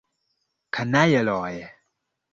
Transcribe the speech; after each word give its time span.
Kanajloj! 0.77 1.55